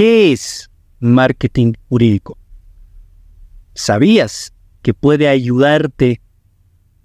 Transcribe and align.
¿Qué 0.00 0.32
es 0.32 0.70
marketing 0.98 1.74
jurídico? 1.90 2.38
¿Sabías 3.74 4.54
que 4.80 4.94
puede 4.94 5.28
ayudarte 5.28 6.22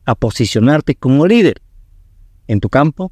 a 0.05 0.15
posicionarte 0.15 0.95
como 0.95 1.27
líder 1.27 1.61
en 2.47 2.61
tu 2.61 2.69
campo? 2.69 3.11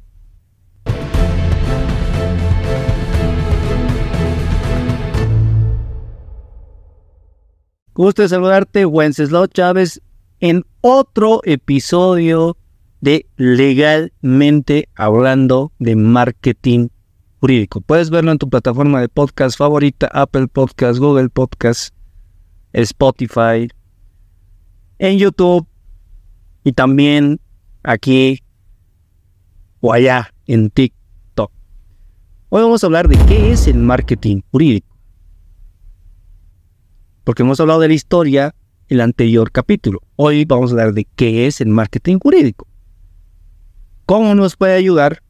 Gusto 7.92 8.26
saludarte, 8.26 8.86
Wenceslao 8.86 9.48
Chávez, 9.48 10.00
en 10.40 10.64
otro 10.80 11.42
episodio 11.44 12.56
de 13.02 13.26
Legalmente 13.36 14.88
Hablando 14.94 15.72
de 15.78 15.94
Marketing 15.94 16.88
Jurídico. 17.44 17.82
Puedes 17.82 18.08
verlo 18.08 18.32
en 18.32 18.38
tu 18.38 18.48
plataforma 18.48 19.02
de 19.02 19.10
podcast 19.10 19.58
favorita, 19.58 20.06
Apple 20.14 20.46
Podcast, 20.46 20.98
Google 20.98 21.28
Podcast, 21.28 21.94
Spotify, 22.72 23.68
en 24.98 25.18
YouTube 25.18 25.66
y 26.64 26.72
también 26.72 27.38
aquí 27.82 28.42
o 29.80 29.92
allá 29.92 30.32
en 30.46 30.70
TikTok. 30.70 31.52
Hoy 32.48 32.62
vamos 32.62 32.82
a 32.82 32.86
hablar 32.86 33.08
de 33.08 33.18
qué 33.26 33.52
es 33.52 33.68
el 33.68 33.76
marketing 33.76 34.40
jurídico. 34.50 34.96
Porque 37.24 37.42
hemos 37.42 37.60
hablado 37.60 37.80
de 37.80 37.88
la 37.88 37.94
historia 37.94 38.54
en 38.88 38.96
el 38.96 39.00
anterior 39.02 39.52
capítulo. 39.52 40.00
Hoy 40.16 40.46
vamos 40.46 40.70
a 40.70 40.72
hablar 40.76 40.94
de 40.94 41.06
qué 41.14 41.46
es 41.46 41.60
el 41.60 41.68
marketing 41.68 42.20
jurídico. 42.20 42.66
¿Cómo 44.06 44.34
nos 44.34 44.56
puede 44.56 44.76
ayudar? 44.76 45.23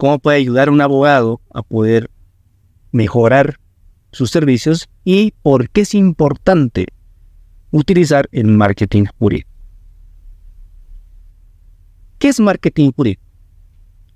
¿Cómo 0.00 0.18
puede 0.18 0.38
ayudar 0.38 0.70
un 0.70 0.80
abogado 0.80 1.42
a 1.52 1.62
poder 1.62 2.10
mejorar 2.90 3.60
sus 4.12 4.30
servicios? 4.30 4.88
¿Y 5.04 5.34
por 5.42 5.68
qué 5.68 5.82
es 5.82 5.94
importante 5.94 6.86
utilizar 7.70 8.26
el 8.32 8.46
marketing 8.46 9.04
jurídico? 9.18 9.50
¿Qué 12.18 12.28
es 12.28 12.40
marketing 12.40 12.92
jurídico? 12.92 13.22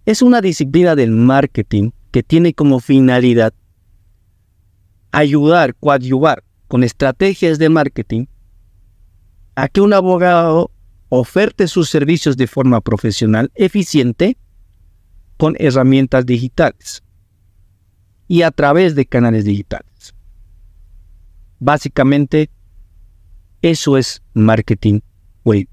Es 0.06 0.22
una 0.22 0.40
disciplina 0.40 0.96
del 0.96 1.10
marketing 1.10 1.90
que 2.12 2.22
tiene 2.22 2.54
como 2.54 2.80
finalidad 2.80 3.52
ayudar, 5.12 5.74
coadyuvar 5.74 6.44
con 6.66 6.82
estrategias 6.82 7.58
de 7.58 7.68
marketing 7.68 8.24
a 9.54 9.68
que 9.68 9.82
un 9.82 9.92
abogado 9.92 10.70
oferte 11.10 11.68
sus 11.68 11.90
servicios 11.90 12.38
de 12.38 12.46
forma 12.46 12.80
profesional, 12.80 13.52
eficiente, 13.54 14.38
con 15.36 15.56
herramientas 15.58 16.26
digitales 16.26 17.02
y 18.28 18.42
a 18.42 18.50
través 18.50 18.94
de 18.94 19.06
canales 19.06 19.44
digitales. 19.44 20.14
Básicamente, 21.58 22.50
eso 23.62 23.96
es 23.96 24.22
marketing 24.34 25.00
web. 25.44 25.68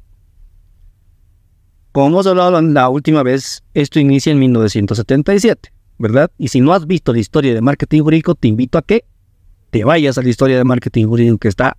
Como 1.92 2.08
hemos 2.08 2.28
hablado 2.28 2.62
la 2.62 2.90
última 2.90 3.24
vez, 3.24 3.64
esto 3.74 4.00
inicia 4.00 4.32
en 4.32 4.40
1977, 4.40 5.74
¿verdad? 5.98 6.32
Y 6.38 6.48
si 6.48 6.62
no 6.62 6.74
has 6.74 6.88
visto 6.88 7.12
la 7.12 7.20
historia 7.20 7.54
de 7.54 7.62
marketing 7.62 8.02
jurídico, 8.02 8.36
te 8.36 8.48
invito 8.48 8.78
a 8.78 8.82
que 8.82 9.04
te 9.72 9.84
vayas 9.84 10.18
a 10.18 10.22
la 10.22 10.30
historia 10.30 10.58
de 10.58 10.64
marketing 10.64 11.08
jurídico 11.08 11.38
que 11.38 11.48
está 11.50 11.78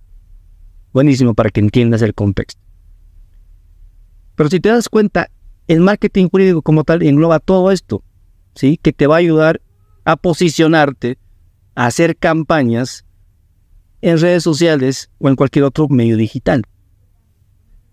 buenísimo 0.91 1.33
para 1.33 1.49
que 1.49 1.59
entiendas 1.59 2.01
el 2.03 2.13
contexto. 2.13 2.61
Pero 4.35 4.49
si 4.49 4.59
te 4.59 4.69
das 4.69 4.89
cuenta, 4.89 5.29
el 5.67 5.79
marketing 5.79 6.29
jurídico 6.29 6.61
como 6.61 6.83
tal 6.83 7.03
engloba 7.03 7.39
todo 7.39 7.71
esto, 7.71 8.03
¿sí? 8.55 8.77
Que 8.81 8.93
te 8.93 9.07
va 9.07 9.15
a 9.15 9.19
ayudar 9.19 9.61
a 10.05 10.15
posicionarte, 10.17 11.17
a 11.75 11.85
hacer 11.85 12.17
campañas 12.17 13.05
en 14.01 14.19
redes 14.19 14.43
sociales 14.43 15.09
o 15.19 15.29
en 15.29 15.35
cualquier 15.35 15.65
otro 15.65 15.87
medio 15.87 16.17
digital. 16.17 16.63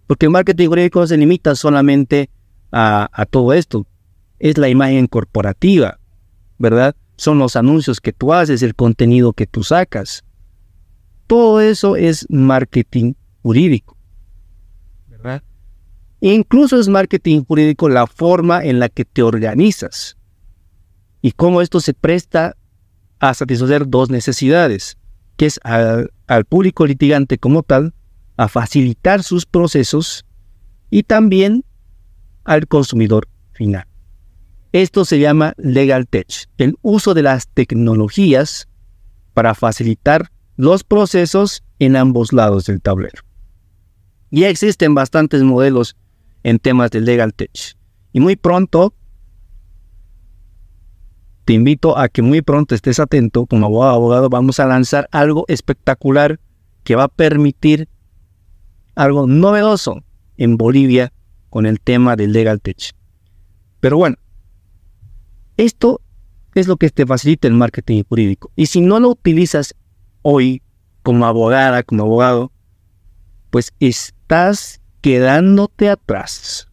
Porque 0.06 0.26
el 0.26 0.32
marketing 0.32 0.68
jurídico 0.68 1.06
se 1.06 1.16
limita 1.16 1.54
solamente 1.54 2.30
a, 2.72 3.26
todo 3.30 3.52
esto. 3.52 3.86
Es 4.40 4.58
la 4.58 4.68
imagen 4.68 5.06
corporativa, 5.06 6.00
¿verdad? 6.58 6.96
Son 7.16 7.38
los 7.38 7.54
anuncios 7.54 8.00
que 8.00 8.12
tú 8.12 8.32
haces, 8.32 8.62
el 8.62 8.74
contenido 8.74 9.32
que 9.32 9.46
tú 9.46 9.62
sacas. 9.62 10.24
Todo 11.28 11.60
eso 11.60 11.94
es 11.94 12.26
marketing 12.28 13.12
jurídico. 13.42 13.96
Incluso 16.20 16.78
es 16.78 16.88
marketing 16.88 17.44
jurídico 17.44 17.88
la 17.88 18.06
forma 18.06 18.62
en 18.62 18.78
la 18.78 18.88
que 18.88 19.04
te 19.04 19.22
organizas 19.22 20.16
y 21.22 21.32
cómo 21.32 21.62
esto 21.62 21.80
se 21.80 21.94
presta 21.94 22.56
a 23.18 23.34
satisfacer 23.34 23.88
dos 23.88 24.10
necesidades, 24.10 24.98
que 25.36 25.46
es 25.46 25.60
al 25.64 26.44
público 26.48 26.86
litigante 26.86 27.38
como 27.38 27.62
tal 27.62 27.94
a 28.36 28.48
facilitar 28.48 29.22
sus 29.22 29.46
procesos 29.46 30.24
y 30.90 31.02
también 31.02 31.64
al 32.44 32.66
consumidor 32.66 33.28
final. 33.52 33.86
Esto 34.72 35.04
se 35.04 35.18
llama 35.18 35.54
Legal 35.56 36.06
Tech, 36.06 36.48
el 36.58 36.76
uso 36.82 37.14
de 37.14 37.22
las 37.22 37.48
tecnologías 37.48 38.68
para 39.34 39.54
facilitar 39.54 40.30
los 40.56 40.84
procesos 40.84 41.62
en 41.78 41.96
ambos 41.96 42.32
lados 42.32 42.66
del 42.66 42.80
tablero. 42.80 43.22
Ya 44.30 44.48
existen 44.48 44.94
bastantes 44.94 45.42
modelos 45.42 45.96
en 46.42 46.58
temas 46.58 46.90
de 46.90 47.00
Legal 47.00 47.34
Tech. 47.34 47.76
Y 48.12 48.20
muy 48.20 48.36
pronto, 48.36 48.94
te 51.44 51.54
invito 51.54 51.98
a 51.98 52.08
que 52.08 52.22
muy 52.22 52.42
pronto 52.42 52.74
estés 52.74 53.00
atento, 53.00 53.46
como 53.46 53.66
abogado, 53.66 53.94
abogado, 53.94 54.28
vamos 54.30 54.60
a 54.60 54.66
lanzar 54.66 55.08
algo 55.10 55.44
espectacular 55.48 56.38
que 56.84 56.96
va 56.96 57.04
a 57.04 57.08
permitir 57.08 57.88
algo 58.94 59.26
novedoso 59.26 60.02
en 60.36 60.56
Bolivia 60.56 61.12
con 61.48 61.66
el 61.66 61.80
tema 61.80 62.16
del 62.16 62.32
Legal 62.32 62.60
Tech. 62.60 62.94
Pero 63.80 63.96
bueno, 63.96 64.16
esto 65.56 66.00
es 66.54 66.66
lo 66.66 66.76
que 66.76 66.90
te 66.90 67.06
facilita 67.06 67.48
el 67.48 67.54
marketing 67.54 68.02
jurídico. 68.08 68.50
Y 68.56 68.66
si 68.66 68.80
no 68.80 69.00
lo 69.00 69.10
utilizas 69.10 69.74
hoy 70.22 70.62
como 71.02 71.26
abogada, 71.26 71.82
como 71.82 72.02
abogado, 72.02 72.52
pues 73.50 73.72
estás 73.80 74.79
quedándote 75.00 75.88
atrás. 75.88 76.68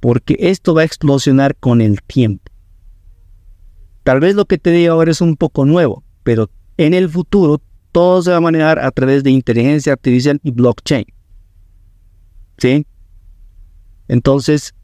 Porque 0.00 0.36
esto 0.38 0.74
va 0.74 0.82
a 0.82 0.84
explosionar 0.84 1.56
con 1.56 1.80
el 1.80 2.02
tiempo. 2.02 2.52
Tal 4.02 4.20
vez 4.20 4.34
lo 4.34 4.44
que 4.44 4.58
te 4.58 4.70
digo 4.70 4.92
ahora 4.92 5.10
es 5.10 5.20
un 5.20 5.36
poco 5.36 5.64
nuevo, 5.64 6.04
pero 6.22 6.50
en 6.76 6.92
el 6.92 7.08
futuro 7.08 7.60
todo 7.90 8.22
se 8.22 8.30
va 8.30 8.36
a 8.36 8.40
manejar 8.40 8.78
a 8.78 8.90
través 8.90 9.22
de 9.24 9.30
inteligencia 9.30 9.92
artificial 9.92 10.40
y 10.42 10.50
blockchain. 10.50 11.06
¿Sí? 12.58 12.86
Entonces, 14.08 14.74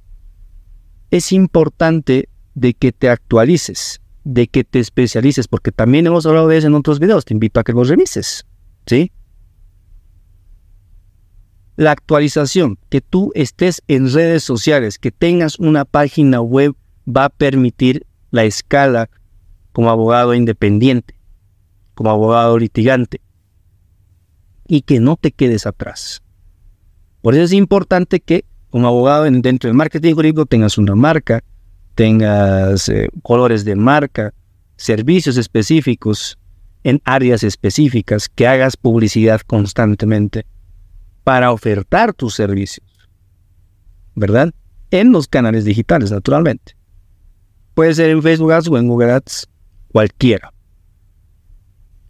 es 1.11 1.33
importante 1.33 2.29
de 2.55 2.75
que 2.75 2.93
te 2.93 3.09
actualices, 3.09 4.01
de 4.25 4.47
que 4.47 4.65
te 4.65 4.81
especialices, 4.81 5.49
porque 5.49 5.73
también 5.73 6.07
hemos 6.07 6.25
hablado 6.25 6.49
de 6.49 6.59
eso 6.59 6.69
en 6.69 6.75
otros 6.75 6.99
videos, 6.99 7.25
te 7.25 7.35
invito 7.35 7.61
a 7.61 7.65
que 7.65 7.73
los 7.73 7.89
revises, 7.89 8.47
¿sí? 8.87 9.13
La 11.81 11.93
actualización, 11.93 12.77
que 12.91 13.01
tú 13.01 13.33
estés 13.35 13.83
en 13.89 14.13
redes 14.13 14.45
sociales, 14.45 14.99
que 14.99 15.11
tengas 15.11 15.59
una 15.59 15.87
página 15.87 16.43
web, 16.43 16.75
va 17.09 17.25
a 17.25 17.31
permitir 17.31 18.05
la 18.31 18.45
escala 18.45 19.09
como 19.73 19.89
abogado 19.89 20.35
independiente 20.35 21.15
como 21.95 22.11
abogado 22.11 22.59
litigante 22.59 23.23
y 24.69 24.83
que 24.83 25.01
no 25.01 25.17
te 25.17 25.33
quedes 25.33 25.67
atrás. 25.67 26.23
Por 27.23 27.35
eso 27.35 27.45
es 27.45 27.53
importante 27.55 28.21
que 28.21 28.45
como 28.69 28.87
abogado 28.87 29.25
dentro 29.25 29.69
del 29.69 29.77
marketing 29.77 30.15
jurídico 30.15 30.45
tengas 30.45 30.77
una 30.77 30.95
marca, 30.95 31.43
tengas 31.95 32.91
eh, 32.91 33.09
colores 33.23 33.65
de 33.65 33.75
marca, 33.75 34.35
servicios 34.77 35.39
específicos 35.39 36.39
en 36.85 37.01
áreas 37.05 37.43
específicas, 37.43 38.29
que 38.29 38.47
hagas 38.47 38.77
publicidad 38.77 39.41
constantemente 39.47 40.45
para 41.25 41.53
ofertar 41.53 42.13
tus 42.15 42.35
servicios, 42.35 42.87
¿verdad? 44.15 44.53
En 44.91 45.13
los 45.13 45.29
canales 45.29 45.65
digitales, 45.65 46.11
naturalmente. 46.11 46.77
Puede 47.75 47.95
ser 47.95 48.11
en 48.11 48.23
Facebook 48.23 48.53
Ads 48.53 48.69
o 48.69 48.79
en 48.79 48.89
Google 48.89 49.13
Ads, 49.13 49.49
cualquiera 49.93 50.53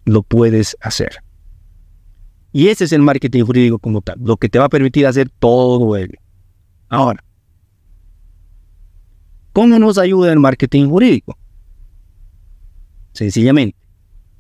lo 0.05 0.23
puedes 0.23 0.77
hacer. 0.81 1.23
Y 2.53 2.69
ese 2.69 2.85
es 2.85 2.93
el 2.93 3.03
marketing 3.03 3.45
jurídico 3.45 3.79
como 3.79 4.01
tal, 4.01 4.19
lo 4.21 4.37
que 4.37 4.49
te 4.49 4.59
va 4.59 4.65
a 4.67 4.71
permitir 4.71 5.07
hacer 5.07 5.31
todo 5.39 5.97
ello. 5.97 6.19
Ahora, 6.89 7.23
¿cómo 9.53 9.79
nos 9.79 9.99
ayuda 9.99 10.33
el 10.33 10.41
marketing 10.41 10.89
jurídico? 10.89 11.39
Sencillamente, 13.13 13.79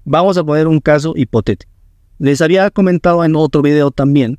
vamos 0.04 0.36
a 0.36 0.44
poner 0.44 0.66
un 0.66 0.80
caso 0.80 1.12
hipotético. 1.16 1.70
Les 2.18 2.40
había 2.40 2.70
comentado 2.70 3.24
en 3.24 3.36
otro 3.36 3.62
video 3.62 3.90
también 3.90 4.38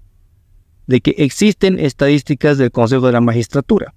de 0.88 1.02
que 1.02 1.16
existen 1.18 1.80
estadísticas 1.80 2.58
del 2.58 2.72
Consejo 2.72 3.06
de 3.06 3.14
la 3.14 3.22
Magistratura, 3.22 3.94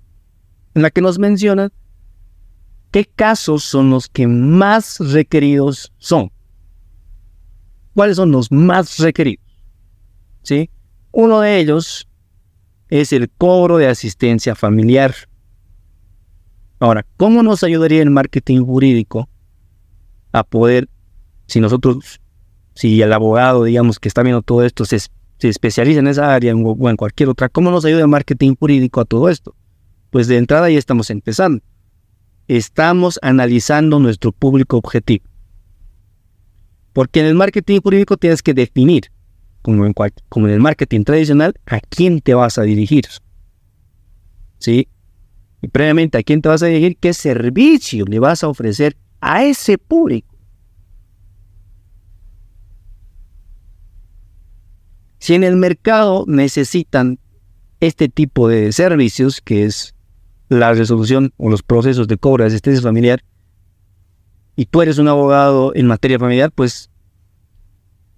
en 0.75 0.83
la 0.83 0.91
que 0.91 1.01
nos 1.01 1.19
mencionan 1.19 1.73
¿Qué 2.95 3.07
casos 3.07 3.65
son 3.65 3.91
los 3.91 4.07
que 4.07 4.29
más 4.29 5.01
requeridos 5.01 5.93
son? 5.99 6.31
¿Cuáles 7.93 8.15
son 8.15 8.31
los 8.31 8.53
más 8.53 9.01
requeridos? 9.01 9.45
¿Sí? 10.45 10.71
Uno 11.11 11.41
de 11.41 11.59
ellos 11.59 12.07
es 12.91 13.13
el 13.13 13.29
cobro 13.31 13.79
de 13.79 13.89
asistencia 13.89 14.55
familiar. 14.55 15.13
Ahora, 16.79 17.05
¿cómo 17.17 17.43
nos 17.43 17.65
ayudaría 17.65 18.01
el 18.01 18.11
marketing 18.11 18.65
jurídico 18.65 19.29
a 20.31 20.45
poder, 20.45 20.89
si 21.49 21.59
nosotros, 21.59 22.21
si 22.77 23.03
el 23.03 23.13
abogado, 23.13 23.65
digamos, 23.65 23.99
que 23.99 24.07
está 24.07 24.23
viendo 24.23 24.43
todo 24.43 24.63
esto, 24.63 24.85
se, 24.85 24.99
especializa 25.49 26.01
en 26.01 26.09
esa 26.09 26.35
área 26.35 26.55
o 26.55 26.91
en 26.91 26.97
cualquier 26.97 27.29
otra, 27.29 27.49
¿cómo 27.49 27.71
nos 27.71 27.85
ayuda 27.85 28.03
el 28.03 28.09
marketing 28.09 28.55
jurídico 28.59 29.01
a 29.01 29.05
todo 29.05 29.29
esto? 29.29 29.55
Pues 30.11 30.29
de 30.29 30.37
entrada 30.37 30.71
ya 30.71 30.79
estamos 30.79 31.11
empezando. 31.11 31.63
Estamos 32.47 33.19
analizando 33.23 33.99
nuestro 33.99 34.33
público 34.33 34.77
objetivo. 34.77 35.25
Porque 36.93 37.21
en 37.21 37.27
el 37.27 37.35
marketing 37.35 37.81
jurídico 37.81 38.17
tienes 38.17 38.43
que 38.43 38.55
definir, 38.55 39.11
como 39.63 39.87
en, 39.87 39.95
como 40.29 40.47
en 40.47 40.55
el 40.55 40.61
marketing 40.61 41.05
tradicional, 41.05 41.55
a 41.67 41.81
quién 41.81 42.21
te 42.21 42.35
vas 42.35 42.59
a 42.59 42.63
dirigir. 42.63 43.05
¿Sí? 44.59 44.89
Y 45.61 45.69
previamente, 45.69 46.19
¿a 46.19 46.23
quién 46.23 46.43
te 46.43 46.49
vas 46.49 46.63
a 46.63 46.67
dirigir? 46.67 46.97
¿Qué 46.99 47.13
servicio 47.13 48.05
le 48.05 48.19
vas 48.19 48.45
a 48.45 48.49
ofrecer 48.49 48.97
a 49.21 49.45
ese 49.45 49.79
público? 49.79 50.34
Si 55.25 55.33
en 55.33 55.43
el 55.43 55.57
mercado 55.57 56.27
necesitan 56.29 57.19
este 57.81 58.11
tipo 58.11 58.47
de 58.47 58.73
servicios, 58.73 59.41
que 59.41 59.65
es 59.65 59.95
la 60.51 60.75
resolución 60.75 61.33
o 61.39 61.49
los 61.49 61.63
procesos 61.63 62.09
de 62.09 62.19
cobro 62.19 62.45
de 62.45 62.49
asistencia 62.49 62.83
familiar, 62.83 63.25
y 64.55 64.67
tú 64.67 64.83
eres 64.83 64.99
un 64.99 65.09
abogado 65.09 65.75
en 65.75 65.87
materia 65.87 66.19
familiar, 66.19 66.53
pues 66.53 66.91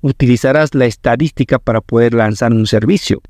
utilizarás 0.01 0.75
la 0.75 0.87
estadística 0.87 1.61
para 1.61 1.81
poder 1.81 2.13
lanzar 2.13 2.53
un 2.53 2.67
servicio. 2.67 3.23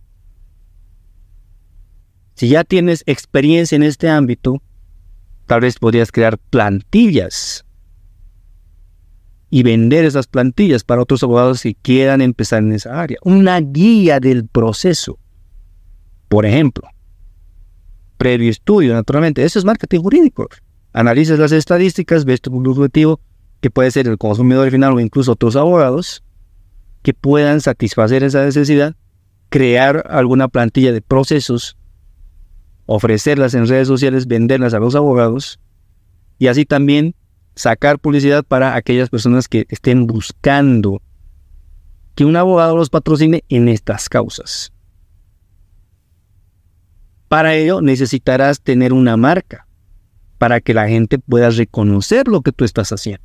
Si 2.33 2.49
ya 2.49 2.65
tienes 2.65 3.03
experiencia 3.05 3.77
en 3.77 3.83
este 3.83 4.09
ámbito, 4.09 4.63
tal 5.45 5.61
vez 5.61 5.79
podrías 5.79 6.11
crear 6.11 6.39
plantillas 6.39 7.66
y 9.51 9.63
vender 9.63 10.05
esas 10.05 10.27
plantillas 10.27 10.85
para 10.85 11.03
otros 11.03 11.23
abogados 11.23 11.63
que 11.63 11.75
quieran 11.75 12.21
empezar 12.21 12.63
en 12.63 12.73
esa 12.73 13.01
área. 13.01 13.19
Una 13.23 13.61
guía 13.61 14.21
del 14.21 14.47
proceso, 14.47 15.19
por 16.29 16.47
ejemplo. 16.47 16.89
Previo 18.19 18.51
estudio, 18.51 18.95
naturalmente. 18.95 19.45
Eso 19.45 19.59
es 19.59 19.65
marketing 19.65 20.01
jurídico. 20.01 20.49
Analizas 20.93 21.39
las 21.39 21.53
estadísticas, 21.53 22.25
ves 22.25 22.41
tu 22.41 22.57
objetivo, 22.57 23.21
que 23.61 23.71
puede 23.71 23.91
ser 23.91 24.09
el 24.09 24.19
consumidor 24.19 24.71
final 24.71 24.95
o 24.95 25.01
incluso 25.01 25.33
otros 25.33 25.55
abogados, 25.55 26.25
que 27.03 27.15
puedan 27.15 27.61
satisfacer 27.61 28.25
esa 28.25 28.45
necesidad, 28.45 28.97
crear 29.49 30.05
alguna 30.09 30.49
plantilla 30.49 30.93
de 30.93 31.03
procesos 31.03 31.77
ofrecerlas 32.87 33.55
en 33.55 33.67
redes 33.67 33.89
sociales, 33.89 34.27
venderlas 34.27 34.73
a 34.73 34.79
los 34.79 34.95
abogados 34.95 35.59
y 36.39 36.47
así 36.47 36.65
también 36.65 37.15
sacar 37.57 37.99
publicidad 37.99 38.45
para 38.45 38.77
aquellas 38.77 39.11
personas 39.11 39.49
que 39.49 39.67
estén 39.69 40.07
buscando 40.07 41.03
que 42.15 42.25
un 42.25 42.37
abogado 42.37 42.77
los 42.77 42.91
patrocine 42.91 43.43
en 43.49 43.69
estas 43.69 44.09
causas. 44.09 44.73
Para 47.29 47.55
ello 47.55 47.81
necesitarás 47.81 48.61
tener 48.61 48.93
una 48.93 49.17
marca 49.17 49.67
para 50.39 50.61
que 50.61 50.73
la 50.73 50.89
gente 50.89 51.19
pueda 51.19 51.51
reconocer 51.51 52.29
lo 52.29 52.43
que 52.43 52.53
tú 52.53 52.65
estás 52.65 52.93
haciendo. 52.93 53.25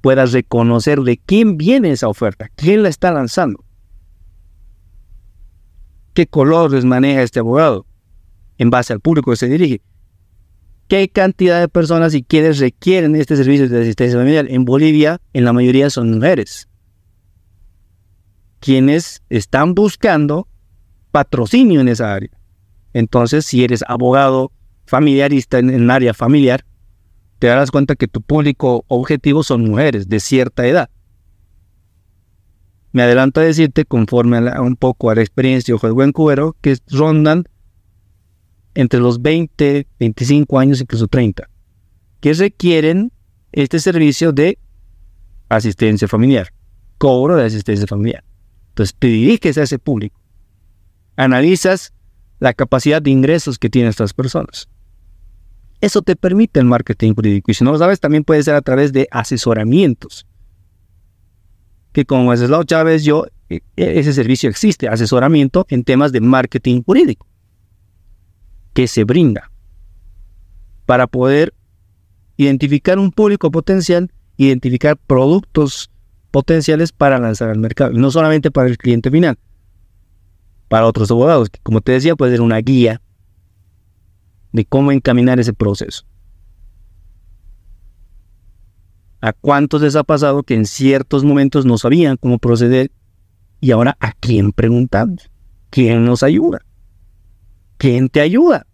Puedas 0.00 0.32
reconocer 0.32 1.00
de 1.00 1.18
quién 1.18 1.58
viene 1.58 1.90
esa 1.90 2.08
oferta, 2.08 2.48
quién 2.56 2.82
la 2.82 2.88
está 2.88 3.12
lanzando. 3.12 3.62
¿Qué 6.14 6.26
colores 6.26 6.84
maneja 6.84 7.22
este 7.22 7.40
abogado? 7.40 7.84
en 8.58 8.70
base 8.70 8.92
al 8.92 9.00
público 9.00 9.30
que 9.30 9.36
se 9.36 9.48
dirige. 9.48 9.80
¿Qué 10.88 11.08
cantidad 11.08 11.60
de 11.60 11.68
personas 11.68 12.14
y 12.14 12.22
quiénes 12.22 12.58
requieren 12.58 13.16
este 13.16 13.36
servicio 13.36 13.68
de 13.68 13.80
asistencia 13.80 14.18
familiar? 14.18 14.46
En 14.48 14.64
Bolivia, 14.64 15.20
en 15.32 15.44
la 15.44 15.52
mayoría 15.52 15.88
son 15.88 16.12
mujeres. 16.12 16.68
Quienes 18.60 19.22
están 19.30 19.74
buscando 19.74 20.46
patrocinio 21.10 21.80
en 21.80 21.88
esa 21.88 22.12
área. 22.12 22.30
Entonces, 22.92 23.46
si 23.46 23.64
eres 23.64 23.82
abogado 23.88 24.52
familiarista 24.86 25.58
en 25.58 25.70
el 25.70 25.90
área 25.90 26.12
familiar, 26.12 26.64
te 27.38 27.46
darás 27.46 27.70
cuenta 27.70 27.96
que 27.96 28.08
tu 28.08 28.20
público 28.20 28.84
objetivo 28.88 29.42
son 29.42 29.64
mujeres 29.64 30.08
de 30.08 30.20
cierta 30.20 30.66
edad. 30.66 30.90
Me 32.92 33.02
adelanto 33.02 33.40
a 33.40 33.44
decirte, 33.44 33.84
conforme 33.84 34.38
un 34.60 34.76
poco 34.76 35.10
a 35.10 35.14
la 35.14 35.22
experiencia 35.22 35.72
de 35.72 35.76
Ojo 35.76 35.88
de 35.88 36.52
que 36.60 36.76
rondan 36.90 37.44
entre 38.74 39.00
los 39.00 39.22
20, 39.22 39.86
25 39.98 40.58
años, 40.58 40.80
incluso 40.80 41.06
30, 41.06 41.48
que 42.20 42.32
requieren 42.34 43.12
este 43.52 43.78
servicio 43.78 44.32
de 44.32 44.58
asistencia 45.48 46.08
familiar, 46.08 46.52
cobro 46.98 47.36
de 47.36 47.44
asistencia 47.44 47.86
familiar. 47.86 48.24
Entonces 48.70 48.96
te 48.98 49.06
diriges 49.06 49.56
a 49.58 49.62
ese 49.62 49.78
público, 49.78 50.20
analizas 51.16 51.92
la 52.40 52.52
capacidad 52.52 53.00
de 53.00 53.10
ingresos 53.10 53.58
que 53.58 53.70
tienen 53.70 53.90
estas 53.90 54.12
personas. 54.12 54.68
Eso 55.80 56.02
te 56.02 56.16
permite 56.16 56.60
el 56.60 56.66
marketing 56.66 57.14
jurídico. 57.14 57.50
Y 57.50 57.54
si 57.54 57.62
no 57.62 57.72
lo 57.72 57.78
sabes, 57.78 58.00
también 58.00 58.24
puede 58.24 58.42
ser 58.42 58.54
a 58.54 58.62
través 58.62 58.92
de 58.92 59.06
asesoramientos. 59.10 60.26
Que 61.92 62.04
como 62.04 62.32
es 62.32 62.40
la 62.40 62.64
Chávez, 62.64 63.04
yo, 63.04 63.26
e, 63.48 63.60
e, 63.76 64.00
ese 64.00 64.12
servicio 64.12 64.48
existe, 64.48 64.88
asesoramiento 64.88 65.66
en 65.68 65.84
temas 65.84 66.10
de 66.10 66.20
marketing 66.20 66.82
jurídico 66.82 67.26
que 68.74 68.88
se 68.88 69.04
brinda 69.04 69.50
para 70.84 71.06
poder 71.06 71.54
identificar 72.36 72.98
un 72.98 73.10
público 73.10 73.50
potencial, 73.50 74.12
identificar 74.36 74.96
productos 74.96 75.90
potenciales 76.30 76.92
para 76.92 77.18
lanzar 77.18 77.48
al 77.48 77.58
mercado. 77.58 77.92
no 77.92 78.10
solamente 78.10 78.50
para 78.50 78.68
el 78.68 78.76
cliente 78.76 79.10
final, 79.10 79.38
para 80.68 80.86
otros 80.86 81.10
abogados, 81.10 81.48
que 81.48 81.60
como 81.62 81.80
te 81.80 81.92
decía, 81.92 82.16
puede 82.16 82.32
ser 82.32 82.40
una 82.40 82.58
guía 82.58 83.00
de 84.52 84.64
cómo 84.64 84.92
encaminar 84.92 85.38
ese 85.38 85.52
proceso. 85.52 86.04
¿A 89.20 89.32
cuántos 89.32 89.80
les 89.80 89.96
ha 89.96 90.04
pasado 90.04 90.42
que 90.42 90.54
en 90.54 90.66
ciertos 90.66 91.24
momentos 91.24 91.64
no 91.64 91.78
sabían 91.78 92.16
cómo 92.16 92.38
proceder 92.38 92.90
y 93.60 93.70
ahora 93.70 93.96
a 94.00 94.12
quién 94.12 94.52
preguntamos? 94.52 95.30
¿Quién 95.70 96.04
nos 96.04 96.22
ayuda? 96.22 96.60
¿Quién 97.76 98.08
te 98.08 98.20
ayuda? 98.20 98.66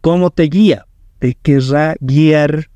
¿Cómo 0.00 0.30
te 0.30 0.44
guía? 0.44 0.86
Te 1.18 1.34
querrá 1.34 1.96
guiar. 2.00 2.70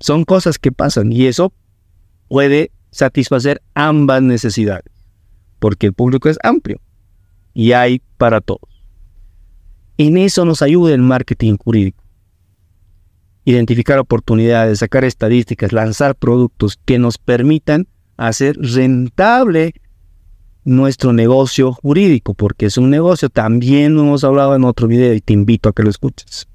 Son 0.00 0.24
cosas 0.24 0.58
que 0.58 0.72
pasan 0.72 1.12
y 1.12 1.26
eso 1.26 1.52
puede 2.28 2.72
satisfacer 2.90 3.62
ambas 3.74 4.22
necesidades, 4.22 4.92
porque 5.58 5.86
el 5.86 5.92
público 5.92 6.28
es 6.28 6.38
amplio 6.42 6.80
y 7.54 7.72
hay 7.72 8.02
para 8.16 8.40
todos. 8.40 8.84
En 9.98 10.16
eso 10.16 10.44
nos 10.44 10.62
ayuda 10.62 10.94
el 10.94 11.02
marketing 11.02 11.56
jurídico. 11.56 12.02
Identificar 13.44 13.98
oportunidades, 13.98 14.78
sacar 14.78 15.04
estadísticas, 15.04 15.72
lanzar 15.72 16.14
productos 16.14 16.78
que 16.84 16.98
nos 16.98 17.18
permitan 17.18 17.86
hacer 18.16 18.56
rentable 18.56 19.74
nuestro 20.64 21.12
negocio 21.12 21.72
jurídico, 21.72 22.34
porque 22.34 22.66
es 22.66 22.76
un 22.76 22.90
negocio, 22.90 23.28
también 23.28 23.94
lo 23.94 24.02
hemos 24.02 24.24
hablado 24.24 24.54
en 24.54 24.64
otro 24.64 24.86
video 24.86 25.14
y 25.14 25.20
te 25.20 25.32
invito 25.32 25.68
a 25.68 25.72
que 25.72 25.82
lo 25.82 25.90
escuches. 25.90 26.48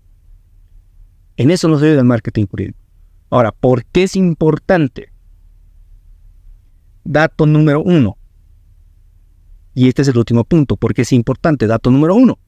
En 1.37 1.51
eso 1.51 1.67
nos 1.67 1.81
ayuda 1.81 1.99
el 1.99 2.05
marketing 2.05 2.45
jurídico. 2.45 2.77
Ahora, 3.29 3.51
¿por 3.51 3.83
qué 3.85 4.03
es 4.03 4.15
importante? 4.15 5.11
Dato 7.03 7.45
número 7.45 7.81
uno. 7.81 8.17
Y 9.73 9.89
este 9.89 10.03
es 10.03 10.07
el 10.07 10.17
último 10.17 10.45
punto, 10.45 10.77
porque 10.77 11.01
es 11.01 11.11
importante. 11.11 11.67
Dato 11.67 11.91
número 11.91 12.15
uno. 12.15 12.39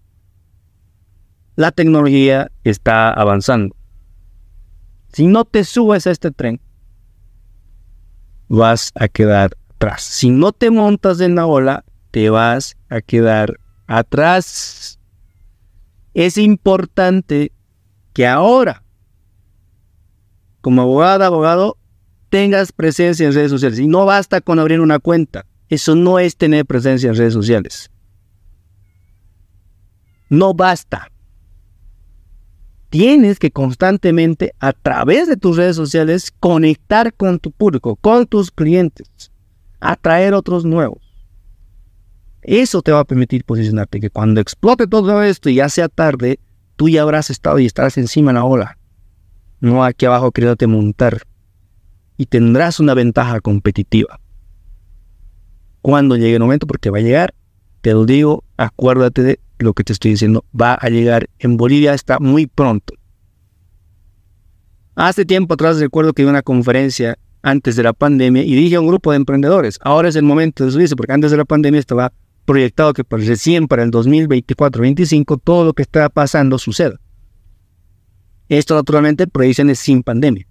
La 1.55 1.71
tecnología 1.71 2.49
está 2.63 3.11
avanzando. 3.11 3.75
Si 5.11 5.27
no 5.27 5.43
te 5.43 5.63
subes 5.63 6.07
a 6.07 6.11
este 6.11 6.31
tren, 6.31 6.61
vas 8.47 8.91
a 8.95 9.07
quedar 9.07 9.57
si 9.97 10.29
no 10.29 10.51
te 10.51 10.71
montas 10.71 11.19
en 11.21 11.35
la 11.35 11.45
ola, 11.45 11.85
te 12.11 12.29
vas 12.29 12.77
a 12.89 13.01
quedar 13.01 13.59
atrás. 13.85 14.99
Es 16.13 16.37
importante 16.37 17.51
que 18.13 18.25
ahora, 18.25 18.83
como 20.61 20.81
abogada, 20.81 21.27
abogado, 21.27 21.77
tengas 22.29 22.71
presencia 22.71 23.27
en 23.27 23.33
redes 23.33 23.51
sociales. 23.51 23.79
Y 23.79 23.87
no 23.87 24.05
basta 24.05 24.41
con 24.41 24.59
abrir 24.59 24.81
una 24.81 24.99
cuenta. 24.99 25.45
Eso 25.69 25.95
no 25.95 26.19
es 26.19 26.35
tener 26.37 26.65
presencia 26.65 27.09
en 27.09 27.15
redes 27.15 27.33
sociales. 27.33 27.91
No 30.29 30.53
basta. 30.53 31.11
tienes 32.89 33.37
que 33.37 33.51
constantemente 33.51 34.53
a 34.59 34.71
través 34.73 35.27
de 35.27 35.35
tus 35.37 35.57
redes 35.57 35.75
sociales 35.75 36.33
conectar 36.39 37.13
con 37.13 37.37
tu 37.37 37.51
público, 37.51 37.97
con 37.97 38.25
tus 38.25 38.49
clientes, 38.49 39.31
atraer 39.79 40.33
otros 40.33 40.65
nuevos. 40.65 40.99
Eso 42.41 42.81
te 42.81 42.91
va 42.91 43.01
a 43.01 43.05
permitir 43.05 43.43
posicionarte, 43.43 43.99
que 43.99 44.09
cuando 44.09 44.39
explote 44.39 44.87
todo 44.87 45.21
esto 45.23 45.49
y 45.49 45.55
ya 45.55 45.69
sea 45.69 45.89
tarde, 45.89 46.39
tú 46.75 46.87
ya 46.87 47.01
habrás 47.01 47.29
estado 47.29 47.59
y 47.59 47.65
estarás 47.65 47.97
encima 47.97 48.31
de 48.31 48.35
la 48.35 48.45
ola, 48.45 48.77
no 49.59 49.83
aquí 49.83 50.05
abajo 50.05 50.31
queriéndote 50.31 50.67
montar. 50.67 51.23
Y 52.15 52.25
tendrás 52.25 52.79
una 52.79 52.93
ventaja 52.93 53.41
competitiva. 53.41 54.19
Cuando 55.81 56.15
llegue 56.15 56.33
el 56.33 56.39
momento, 56.39 56.65
porque 56.65 56.89
va 56.89 56.97
a 56.97 57.01
llegar, 57.01 57.33
te 57.81 57.93
lo 57.93 58.05
digo, 58.05 58.43
acuérdate 58.57 59.23
de 59.23 59.39
lo 59.59 59.73
que 59.73 59.83
te 59.83 59.93
estoy 59.93 60.11
diciendo, 60.11 60.43
va 60.59 60.73
a 60.73 60.89
llegar. 60.89 61.29
En 61.39 61.57
Bolivia 61.57 61.93
está 61.93 62.19
muy 62.19 62.47
pronto. 62.47 62.93
Hace 64.95 65.25
tiempo 65.25 65.53
atrás 65.53 65.79
recuerdo 65.79 66.13
que 66.13 66.23
a 66.23 66.27
una 66.27 66.41
conferencia 66.41 67.19
antes 67.41 67.75
de 67.75 67.83
la 67.83 67.93
pandemia 67.93 68.43
y 68.43 68.55
dije 68.55 68.75
a 68.75 68.81
un 68.81 68.87
grupo 68.87 69.11
de 69.11 69.17
emprendedores, 69.17 69.79
ahora 69.81 70.09
es 70.09 70.15
el 70.15 70.23
momento 70.23 70.65
de 70.65 70.71
subirse, 70.71 70.95
porque 70.95 71.13
antes 71.13 71.31
de 71.31 71.37
la 71.37 71.45
pandemia 71.45 71.79
estaba 71.79 72.13
proyectado 72.45 72.93
que 72.93 73.03
recién 73.09 73.67
para 73.67 73.83
el 73.83 73.91
2024-2025 73.91 75.41
todo 75.43 75.65
lo 75.65 75.73
que 75.73 75.81
está 75.81 76.07
pasando 76.09 76.57
suceda. 76.57 76.99
Esto 78.49 78.75
naturalmente 78.75 79.27
proyecciones 79.27 79.79
sin 79.79 80.03
pandemia. 80.03 80.47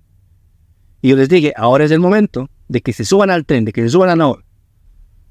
Y 1.01 1.09
yo 1.11 1.17
les 1.17 1.29
dije, 1.29 1.55
ahora 1.57 1.85
es 1.85 1.91
el 1.91 2.01
momento 2.01 2.51
de 2.69 2.81
que 2.81 2.93
se 2.93 3.05
suban 3.05 3.31
al 3.31 3.47
tren, 3.47 3.65
de 3.65 3.73
que 3.73 3.83
se 3.83 3.89
suban 3.89 4.11
a 4.11 4.17
la 4.17 4.27
hora, 4.27 4.45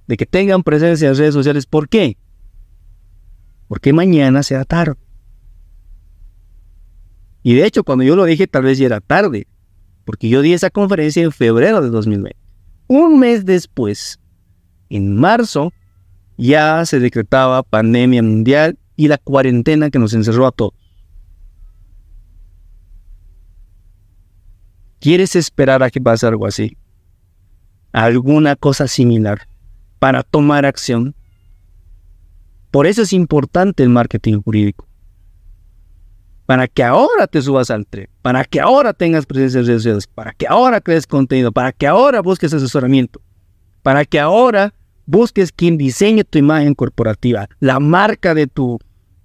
de 0.08 0.18
que 0.18 0.26
tengan 0.26 0.64
presencia 0.64 1.10
en 1.10 1.16
redes 1.16 1.34
sociales. 1.34 1.66
¿Por 1.66 1.90
qué? 1.90 2.18
Porque 3.68 3.94
mañana 3.94 4.42
será 4.42 4.66
tarde. 4.66 4.96
Y 7.44 7.54
de 7.54 7.66
hecho, 7.66 7.84
cuando 7.84 8.04
yo 8.04 8.16
lo 8.16 8.26
dije, 8.26 8.48
tal 8.48 8.64
vez 8.64 8.80
ya 8.80 8.88
era 8.88 9.02
tarde, 9.02 9.48
porque 10.06 10.30
yo 10.30 10.42
di 10.42 10.54
esa 10.54 10.70
conferencia 10.70 11.24
en 11.24 11.32
febrero 11.32 11.82
de 11.82 11.90
2020. 11.90 12.38
Un 12.88 13.20
mes 13.20 13.46
después, 13.46 14.20
en 14.90 15.16
marzo, 15.16 15.74
ya 16.38 16.86
se 16.86 17.00
decretaba 17.00 17.64
pandemia 17.64 18.22
mundial 18.22 18.78
y 18.96 19.08
la 19.08 19.18
cuarentena 19.18 19.90
que 19.90 20.00
nos 20.00 20.14
encerró 20.14 20.48
a 20.48 20.52
todos. 20.52 20.74
¿Quieres 25.00 25.36
esperar 25.36 25.84
a 25.84 25.90
que 25.90 26.02
pase 26.02 26.26
algo 26.26 26.48
así? 26.48 26.78
¿Alguna 27.92 28.56
cosa 28.56 28.88
similar 28.88 29.48
para 30.00 30.24
tomar 30.24 30.66
acción? 30.66 31.16
Por 32.72 32.88
eso 32.88 33.04
es 33.04 33.14
importante 33.14 33.84
el 33.84 33.90
marketing 33.90 34.42
jurídico. 34.42 34.85
Para 36.46 36.68
que 36.68 36.84
ahora 36.84 37.28
te 37.28 37.42
subas 37.42 37.72
al 37.72 37.88
tren, 37.88 38.08
para 38.22 38.44
que 38.44 38.60
ahora 38.60 38.94
tengas 38.94 39.26
presencia 39.26 39.60
en 39.60 39.66
redes 39.66 39.82
sociales, 39.82 40.08
para 40.08 40.32
que 40.34 40.46
ahora 40.48 40.80
crees 40.80 41.08
contenido, 41.08 41.52
para 41.52 41.72
que 41.72 41.88
ahora 41.88 42.22
busques 42.22 42.54
asesoramiento, 42.54 43.20
para 43.82 44.06
que 44.06 44.20
ahora 44.20 44.74
busques 45.06 45.52
quien 45.52 45.78
diseñe 45.78 46.24
tu 46.24 46.38
imagen 46.38 46.76
corporativa, 46.76 47.48
la 47.60 47.80
marca 47.80 48.36
de 48.36 48.46
tu, 48.46 48.80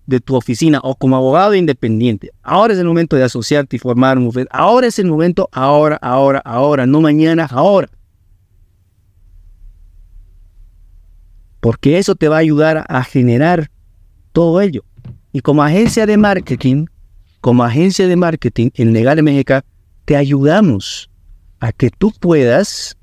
de 0.07 0.21
tu 0.21 0.35
oficina 0.35 0.81
o 0.83 0.95
como 0.95 1.17
abogado 1.17 1.55
independiente. 1.55 2.31
Ahora 2.43 2.73
es 2.73 2.79
el 2.79 2.87
momento 2.87 3.17
de 3.17 3.25
asociarte 3.25 3.77
y 3.77 3.79
formar 3.79 4.17
un 4.17 4.25
bufete. 4.27 4.49
Ahora 4.51 4.87
es 4.87 4.99
el 4.99 5.07
momento, 5.07 5.49
ahora, 5.53 5.97
ahora, 6.01 6.41
ahora, 6.45 6.87
no 6.87 7.03
mañana, 7.03 7.47
ahora. 7.51 7.89
porque 11.61 11.99
eso 11.99 12.15
te 12.15 12.29
va 12.29 12.37
a 12.37 12.41
ayudar 12.41 12.85
a 12.89 13.05
generar 13.05 13.71
todo 14.33 14.61
ello. 14.61 14.83
Y 15.33 15.41
como 15.41 15.63
agencia 15.63 16.07
de 16.07 16.17
marketing, 16.17 16.87
como 17.41 17.65
agencia 17.65 18.07
de 18.07 18.17
marketing 18.17 18.71
en 18.75 18.93
Legal 18.93 19.23
MGK, 19.23 19.65
te 20.05 20.17
ayudamos 20.17 21.11
a 21.61 21.73
que 21.73 21.91
tú 21.91 22.13
puedas 22.19 22.97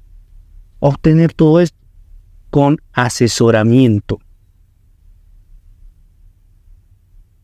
obtener 0.80 1.34
todo 1.34 1.60
esto 1.60 1.78
con 2.50 2.78
asesoramiento. 2.94 4.20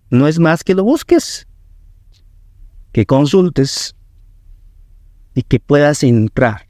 No 0.09 0.27
es 0.27 0.37
más 0.39 0.63
que 0.63 0.75
lo 0.75 0.83
busques, 0.83 1.47
que 2.91 3.05
consultes 3.05 3.95
y 5.33 5.41
que 5.41 5.59
puedas 5.59 6.03
entrar 6.03 6.67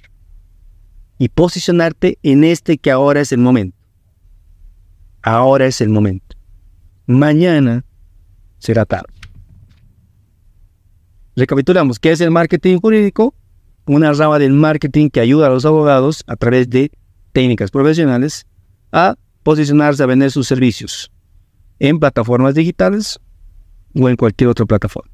y 1.18 1.30
posicionarte 1.30 2.18
en 2.24 2.44
este 2.44 2.78
que 2.78 2.92
ahora 2.92 3.22
es 3.22 3.32
el 3.32 3.40
momento. 3.40 3.78
Ahora 5.22 5.66
es 5.66 5.82
el 5.82 5.90
momento. 5.90 6.36
Mañana 7.06 7.86
será 8.60 8.86
tarde. 8.86 9.23
Recapitulamos, 11.36 11.98
¿qué 11.98 12.12
es 12.12 12.22
el 12.22 12.30
marketing 12.30 12.78
jurídico? 12.78 13.34
Una 13.86 14.14
rama 14.14 14.38
del 14.38 14.54
marketing 14.54 15.10
que 15.10 15.20
ayuda 15.20 15.48
a 15.48 15.50
los 15.50 15.66
abogados 15.66 16.24
a 16.28 16.36
través 16.36 16.70
de 16.70 16.92
técnicas 17.32 17.72
profesionales 17.72 18.46
a 18.92 19.16
posicionarse 19.42 20.04
a 20.04 20.06
vender 20.06 20.30
sus 20.30 20.48
servicios 20.48 21.12
en 21.80 22.00
plataformas 22.00 22.54
digitales 22.54 23.20
o 23.96 24.08
en 24.08 24.16
cualquier 24.16 24.50
otra 24.50 24.66
plataforma. 24.66 25.12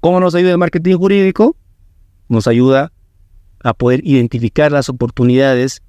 ¿Cómo 0.00 0.18
nos 0.20 0.34
ayuda 0.34 0.52
el 0.52 0.58
marketing 0.58 0.96
jurídico? 0.96 1.56
Nos 2.28 2.48
ayuda 2.48 2.92
a 3.62 3.72
poder 3.72 4.00
identificar 4.04 4.72
las 4.72 4.88
oportunidades 4.88 5.82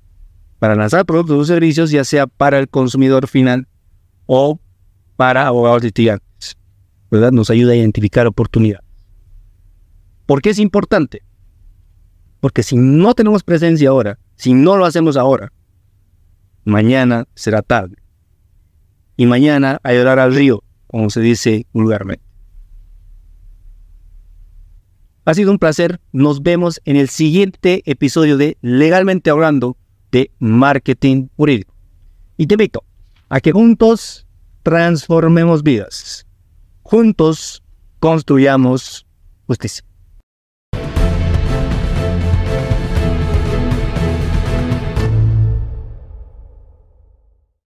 para 0.59 0.75
lanzar 0.75 1.05
productos 1.05 1.38
o 1.38 1.45
servicios, 1.45 1.89
ya 1.89 2.03
sea 2.03 2.27
para 2.27 2.59
el 2.59 2.69
consumidor 2.69 3.27
final 3.27 3.67
o 4.27 4.59
para 5.15 5.48
abogados 5.48 5.83
litigantes. 5.83 6.28
¿Verdad? 7.09 7.31
Nos 7.31 7.49
ayuda 7.49 7.73
a 7.73 7.75
identificar 7.75 8.27
oportunidades. 8.27 8.85
¿Por 10.25 10.41
qué 10.41 10.51
es 10.51 10.59
importante? 10.59 11.23
Porque 12.39 12.63
si 12.63 12.77
no 12.77 13.13
tenemos 13.15 13.43
presencia 13.43 13.89
ahora, 13.89 14.19
si 14.35 14.53
no 14.53 14.77
lo 14.77 14.85
hacemos 14.85 15.17
ahora, 15.17 15.51
mañana 16.63 17.25
será 17.35 17.61
tarde. 17.61 17.95
Y 19.17 19.25
mañana 19.25 19.79
a 19.83 19.93
llorar 19.93 20.19
al 20.19 20.33
río, 20.33 20.63
como 20.87 21.09
se 21.09 21.19
dice 21.19 21.65
vulgarmente. 21.73 22.23
Ha 25.25 25.33
sido 25.33 25.51
un 25.51 25.59
placer. 25.59 25.99
Nos 26.11 26.41
vemos 26.41 26.81
en 26.85 26.95
el 26.95 27.09
siguiente 27.09 27.83
episodio 27.85 28.37
de 28.37 28.57
Legalmente 28.61 29.29
Hablando 29.29 29.77
de 30.11 30.31
marketing 30.39 31.27
jurídico. 31.35 31.73
Y 32.37 32.47
te 32.47 32.55
invito 32.55 32.83
a 33.27 33.39
que 33.39 33.51
juntos 33.51 34.25
transformemos 34.63 35.61
vidas. 35.61 36.25
Juntos 36.89 37.62
construyamos 38.00 39.05
justicia. 39.46 39.88